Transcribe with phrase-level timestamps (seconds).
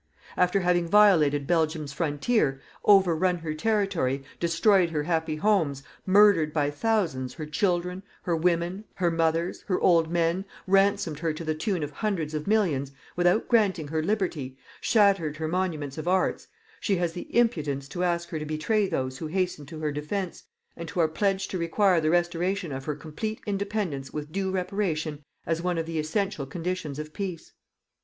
[0.35, 7.35] After having violated Belgium's frontier, overrun her territory, destroyed her happy homes, murdered by thousands
[7.35, 11.91] her children, her women, her mothers, her old men, ransomed her to the tune of
[11.91, 16.47] hundreds of millions, without granting her liberty, shattered her monuments of arts,
[16.79, 20.45] she has the impudence to ask her to betray those who hastened to her defence,
[20.75, 25.23] and who are pledged to require the restoration of her complete independence with due reparation
[25.45, 27.51] as one of the essential conditions of peace.